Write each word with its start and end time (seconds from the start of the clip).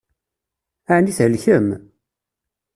Ɛni 0.95 1.11
thelkem? 1.17 1.67